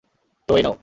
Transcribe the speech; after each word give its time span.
তো, 0.49 0.51
এই 0.57 0.63
নাও। 0.63 0.75